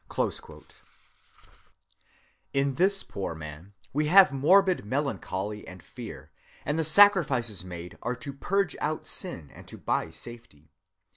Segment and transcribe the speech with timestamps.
[0.07, 0.87] (177)
[2.55, 6.31] In this poor man we have morbid melancholy and fear,
[6.65, 10.71] and the sacrifices made are to purge out sin, and to buy safety.